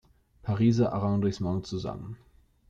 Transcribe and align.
Pariser 0.41 0.91
Arrondissement 0.93 1.63
zusammen. 1.63 2.17